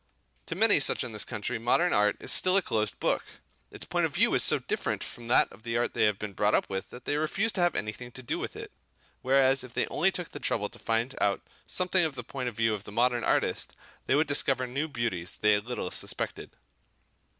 To 0.47 0.55
many 0.55 0.79
such 0.79 1.03
in 1.03 1.11
this 1.11 1.23
country 1.23 1.59
modern 1.59 1.93
art 1.93 2.17
is 2.19 2.31
still 2.31 2.57
a 2.57 2.63
closed 2.63 2.99
book; 2.99 3.23
its 3.69 3.85
point 3.85 4.07
of 4.07 4.15
view 4.15 4.33
is 4.33 4.43
so 4.43 4.57
different 4.57 5.03
from 5.03 5.27
that 5.27 5.51
of 5.51 5.61
the 5.61 5.77
art 5.77 5.93
they 5.93 6.05
have 6.05 6.17
been 6.17 6.33
brought 6.33 6.55
up 6.55 6.67
with, 6.71 6.89
that 6.89 7.05
they 7.05 7.17
refuse 7.17 7.51
to 7.51 7.61
have 7.61 7.75
anything 7.75 8.11
to 8.13 8.23
do 8.23 8.39
with 8.39 8.55
it. 8.55 8.71
Whereas, 9.21 9.63
if 9.63 9.75
they 9.75 9.85
only 9.89 10.09
took 10.09 10.29
the 10.29 10.39
trouble 10.39 10.69
to 10.69 10.79
find 10.79 11.13
out 11.21 11.41
something 11.67 12.03
of 12.03 12.15
the 12.15 12.23
point 12.23 12.49
of 12.49 12.57
view 12.57 12.73
of 12.73 12.83
the 12.85 12.91
modern 12.91 13.23
artist, 13.23 13.75
they 14.07 14.15
would 14.15 14.25
discover 14.25 14.65
new 14.65 14.87
beauties 14.87 15.37
they 15.37 15.59
little 15.59 15.91
suspected. 15.91 16.49